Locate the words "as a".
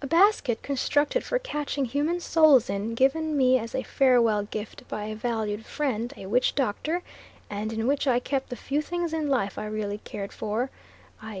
3.58-3.82